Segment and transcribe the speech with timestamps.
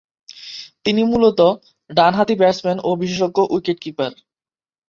[0.85, 1.49] তিনি মূলতঃ
[1.89, 4.11] ডানহাতি ব্যাটসম্যান ও বিশেষজ্ঞ উইকেট-কিপার।